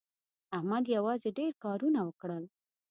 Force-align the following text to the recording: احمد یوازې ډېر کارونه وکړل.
احمد 0.57 0.83
یوازې 0.95 1.29
ډېر 1.39 1.53
کارونه 1.63 1.99
وکړل. 2.03 2.43